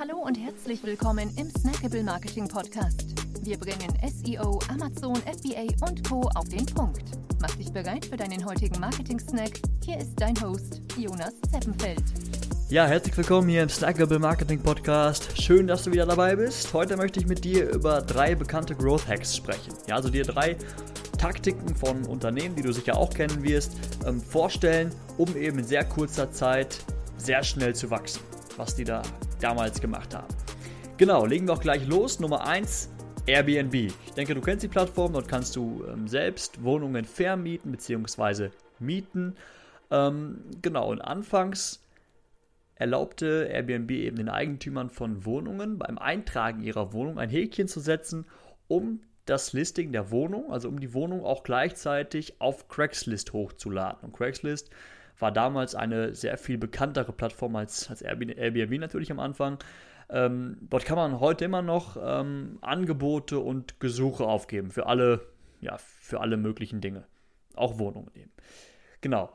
[0.00, 3.04] Hallo und herzlich willkommen im Snackable Marketing Podcast.
[3.42, 6.22] Wir bringen SEO, Amazon, FBA und Co.
[6.36, 7.02] auf den Punkt.
[7.38, 9.60] Mach dich bereit für deinen heutigen Marketing-Snack.
[9.84, 12.02] Hier ist dein Host, Jonas Zeppenfeld.
[12.70, 15.38] Ja, herzlich willkommen hier im Snackable Marketing Podcast.
[15.38, 16.72] Schön, dass du wieder dabei bist.
[16.72, 19.74] Heute möchte ich mit dir über drei bekannte Growth Hacks sprechen.
[19.86, 20.56] Ja, also dir drei
[21.18, 23.76] Taktiken von Unternehmen, die du sicher auch kennen wirst,
[24.06, 26.78] ähm, vorstellen, um eben in sehr kurzer Zeit
[27.18, 28.22] sehr schnell zu wachsen,
[28.56, 29.02] was die da
[29.40, 30.34] damals gemacht haben.
[30.96, 32.20] Genau, legen wir auch gleich los.
[32.20, 32.90] Nummer 1,
[33.26, 33.74] Airbnb.
[33.74, 38.50] Ich denke, du kennst die Plattform, dort kannst du ähm, selbst Wohnungen vermieten bzw.
[38.78, 39.34] mieten.
[39.90, 41.82] Ähm, genau, und anfangs
[42.74, 48.24] erlaubte Airbnb eben den Eigentümern von Wohnungen beim Eintragen ihrer Wohnung ein Häkchen zu setzen,
[48.68, 54.00] um das Listing der Wohnung, also um die Wohnung auch gleichzeitig auf Craigslist hochzuladen.
[54.02, 54.70] Und Craigslist
[55.20, 59.58] war damals eine sehr viel bekanntere Plattform als, als Airbnb natürlich am Anfang.
[60.08, 65.26] Ähm, dort kann man heute immer noch ähm, Angebote und Gesuche aufgeben für alle,
[65.60, 67.04] ja, für alle möglichen Dinge.
[67.54, 68.32] Auch Wohnungen eben.
[69.00, 69.32] Genau.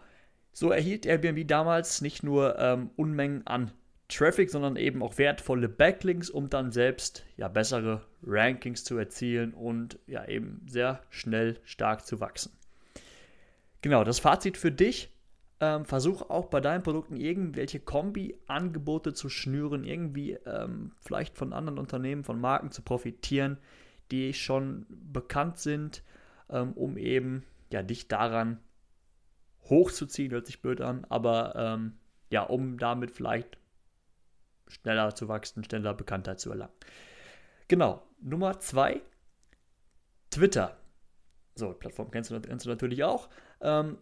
[0.52, 3.72] So erhielt Airbnb damals nicht nur ähm, Unmengen an
[4.08, 10.00] Traffic, sondern eben auch wertvolle Backlinks, um dann selbst ja bessere Rankings zu erzielen und
[10.08, 12.52] ja eben sehr schnell stark zu wachsen.
[13.82, 15.12] Genau, das Fazit für dich.
[15.62, 21.80] Ähm, versuch auch bei deinen Produkten irgendwelche Kombi-Angebote zu schnüren, irgendwie ähm, vielleicht von anderen
[21.80, 23.58] Unternehmen, von Marken zu profitieren,
[24.12, 26.04] die schon bekannt sind,
[26.50, 28.60] ähm, um eben ja dich daran
[29.70, 31.94] hochzuziehen, hört sich blöd an, aber ähm,
[32.30, 33.58] ja, um damit vielleicht
[34.68, 36.74] schneller zu wachsen, schneller Bekanntheit zu erlangen.
[37.68, 39.02] Genau, Nummer zwei,
[40.32, 40.78] Twitter.
[41.56, 43.30] So, Plattform kennst du, kennst du natürlich auch.
[43.62, 43.98] Ähm,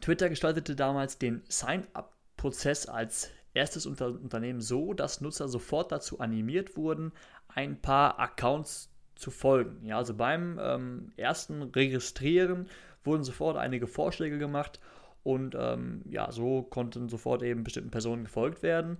[0.00, 6.76] Twitter gestaltete damals den Sign-up-Prozess als erstes Unter Unternehmen so, dass Nutzer sofort dazu animiert
[6.76, 7.12] wurden,
[7.48, 9.84] ein paar Accounts zu folgen.
[9.84, 12.68] Ja, also beim ähm, ersten Registrieren
[13.04, 14.80] wurden sofort einige Vorschläge gemacht
[15.24, 18.98] und ähm, ja, so konnten sofort eben bestimmten Personen gefolgt werden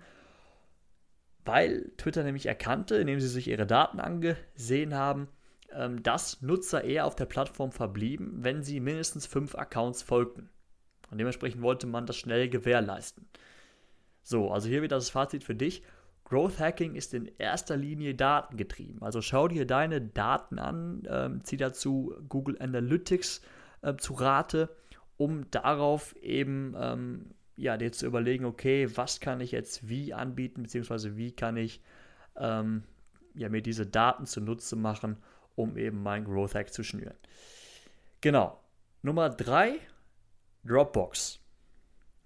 [1.49, 5.29] weil Twitter nämlich erkannte, indem sie sich ihre Daten angesehen haben,
[5.73, 10.51] ähm, dass Nutzer eher auf der Plattform verblieben, wenn sie mindestens fünf Accounts folgten.
[11.11, 13.27] Und dementsprechend wollte man das schnell gewährleisten.
[14.23, 15.83] So, also hier wieder das Fazit für dich.
[16.25, 19.03] Growth Hacking ist in erster Linie datengetrieben.
[19.03, 23.41] Also schau dir deine Daten an, ähm, zieh dazu Google Analytics
[23.81, 24.69] äh, zu Rate,
[25.17, 30.63] um darauf eben ähm, ja, dir zu überlegen, okay, was kann ich jetzt wie anbieten,
[30.63, 31.83] beziehungsweise wie kann ich
[32.37, 32.85] ähm,
[33.35, 35.17] ja, mir diese Daten zunutze machen,
[35.57, 37.17] um eben mein Growth Hack zu schnüren.
[38.21, 38.61] Genau.
[39.03, 39.79] Nummer drei,
[40.69, 41.41] Dropbox.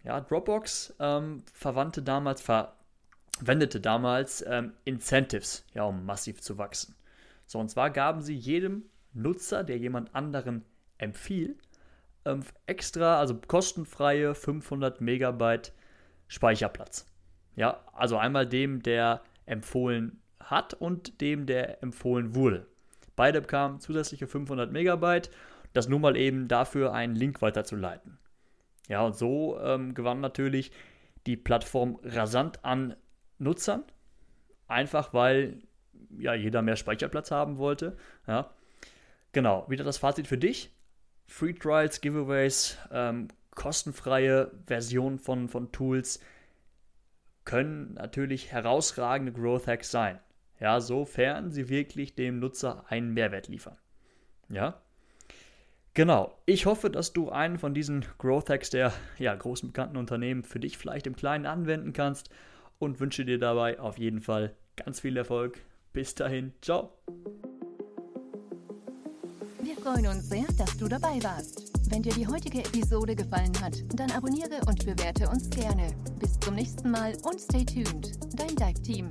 [0.05, 6.97] Ja, Dropbox ähm, verwandte damals, verwendete damals ähm, Incentives, ja, um massiv zu wachsen.
[7.47, 10.65] So, und zwar gaben sie jedem Nutzer, der jemand anderen
[10.99, 11.59] empfiehlt,
[12.25, 15.73] ähm, extra, also kostenfreie 500 Megabyte
[16.29, 17.07] Speicherplatz.
[17.57, 22.67] Ja, also einmal dem, der empfohlen hat und dem, der empfohlen wurde.
[23.15, 25.31] Beide bekamen zusätzliche 500 Megabyte,
[25.75, 28.19] das nur mal eben dafür einen Link weiterzuleiten.
[28.89, 30.73] Ja, und so ähm, gewann natürlich
[31.27, 32.97] die Plattform rasant an
[33.39, 33.85] Nutzern,
[34.67, 35.63] einfach weil
[36.19, 37.97] ja jeder mehr Speicherplatz haben wollte.
[38.27, 38.51] Ja,
[39.33, 39.69] genau.
[39.69, 40.71] Wieder das Fazit für dich.
[41.27, 46.21] Free Trials, Giveaways, ähm, kostenfreie Versionen von, von Tools
[47.45, 50.21] können natürlich herausragende Growth Hacks sein.
[50.61, 53.77] Ja, sofern sie wirklich dem Nutzer einen Mehrwert liefern.
[54.49, 54.81] Ja?
[55.95, 56.33] Genau.
[56.47, 60.61] Ich hoffe, dass du einen von diesen Growth Hacks der ja, großen bekannten Unternehmen für
[60.61, 62.31] dich vielleicht im Kleinen anwenden kannst
[62.79, 65.59] und wünsche dir dabei auf jeden Fall ganz viel Erfolg.
[65.93, 66.91] Bis dahin, ciao
[69.83, 71.73] freuen uns sehr, dass du dabei warst.
[71.91, 75.93] Wenn dir die heutige Episode gefallen hat, dann abonniere und bewerte uns gerne.
[76.19, 78.13] Bis zum nächsten Mal und stay tuned.
[78.39, 79.09] Dein Dive Team.